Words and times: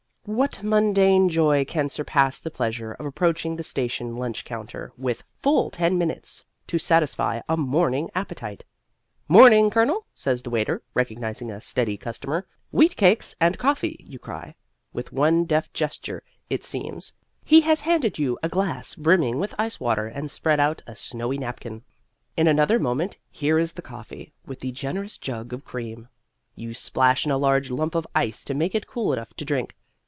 What 0.23 0.61
mundane 0.61 1.29
joy 1.29 1.65
can 1.65 1.89
surpass 1.89 2.37
the 2.37 2.51
pleasure 2.51 2.91
of 2.91 3.07
approaching 3.07 3.55
the 3.55 3.63
station 3.63 4.17
lunch 4.17 4.45
counter, 4.45 4.93
with 4.95 5.23
full 5.33 5.71
ten 5.71 5.97
minutes 5.97 6.45
to 6.67 6.77
satisfy 6.77 7.41
a 7.49 7.57
morning 7.57 8.11
appetite! 8.13 8.63
"Morning, 9.27 9.71
colonel," 9.71 10.05
says 10.13 10.43
the 10.43 10.51
waiter, 10.51 10.83
recognizing 10.93 11.49
a 11.49 11.59
steady 11.59 11.97
customer. 11.97 12.45
"Wheatcakes 12.71 13.33
and 13.41 13.57
coffee," 13.57 14.05
you 14.07 14.19
cry. 14.19 14.53
With 14.93 15.11
one 15.11 15.45
deft 15.45 15.73
gesture, 15.73 16.21
it 16.51 16.63
seems, 16.63 17.13
he 17.43 17.61
has 17.61 17.81
handed 17.81 18.19
you 18.19 18.37
a 18.43 18.47
glass 18.47 18.93
brimming 18.93 19.39
with 19.39 19.55
ice 19.57 19.79
water 19.79 20.05
and 20.05 20.29
spread 20.29 20.59
out 20.59 20.83
a 20.85 20.95
snowy 20.95 21.39
napkin. 21.39 21.81
In 22.37 22.47
another 22.47 22.77
moment 22.77 23.17
here 23.31 23.57
is 23.57 23.73
the 23.73 23.81
coffee, 23.81 24.33
with 24.45 24.59
the 24.59 24.71
generous 24.71 25.17
jug 25.17 25.51
of 25.51 25.65
cream. 25.65 26.09
You 26.55 26.75
splash 26.75 27.25
in 27.25 27.31
a 27.31 27.39
large 27.39 27.71
lump 27.71 27.95
of 27.95 28.05
ice 28.13 28.43
to 28.43 28.53
make 28.53 28.75
it 28.75 28.85
cool 28.85 29.13
enough 29.13 29.33
to 29.33 29.43
drink. 29.43 29.75